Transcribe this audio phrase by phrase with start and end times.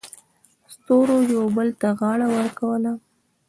[0.73, 2.91] ستورو یو بل ته غاړه ورکوله.